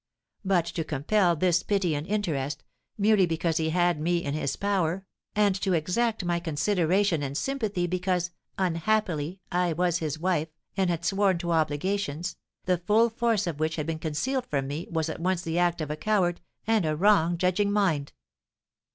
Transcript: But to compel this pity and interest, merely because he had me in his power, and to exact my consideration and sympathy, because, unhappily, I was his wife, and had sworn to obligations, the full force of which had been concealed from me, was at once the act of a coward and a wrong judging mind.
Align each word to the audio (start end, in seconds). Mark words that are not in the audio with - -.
But 0.43 0.65
to 0.65 0.83
compel 0.83 1.35
this 1.35 1.61
pity 1.61 1.93
and 1.93 2.07
interest, 2.07 2.63
merely 2.97 3.27
because 3.27 3.57
he 3.57 3.69
had 3.69 4.01
me 4.01 4.17
in 4.23 4.33
his 4.33 4.55
power, 4.55 5.05
and 5.35 5.53
to 5.61 5.73
exact 5.73 6.25
my 6.25 6.39
consideration 6.39 7.21
and 7.21 7.37
sympathy, 7.37 7.85
because, 7.85 8.31
unhappily, 8.57 9.41
I 9.51 9.73
was 9.73 9.99
his 9.99 10.17
wife, 10.17 10.47
and 10.75 10.89
had 10.89 11.05
sworn 11.05 11.37
to 11.37 11.51
obligations, 11.51 12.35
the 12.65 12.79
full 12.79 13.11
force 13.11 13.45
of 13.45 13.59
which 13.59 13.75
had 13.75 13.85
been 13.85 13.99
concealed 13.99 14.47
from 14.47 14.65
me, 14.67 14.87
was 14.89 15.07
at 15.07 15.19
once 15.21 15.43
the 15.43 15.59
act 15.59 15.81
of 15.81 15.91
a 15.91 15.95
coward 15.95 16.41
and 16.65 16.83
a 16.83 16.95
wrong 16.95 17.37
judging 17.37 17.71
mind. 17.71 18.11